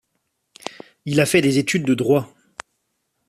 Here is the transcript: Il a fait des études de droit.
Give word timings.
Il 1.05 1.21
a 1.21 1.27
fait 1.27 1.41
des 1.43 1.59
études 1.59 1.85
de 1.85 1.93
droit. 1.93 2.33